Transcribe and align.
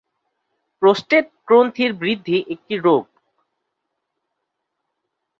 Prostate 0.81 1.25
গ্রন্থির 1.47 1.91
বৃদ্ধি 1.93 2.37
একটি 2.47 2.75
রোগ। 2.77 3.03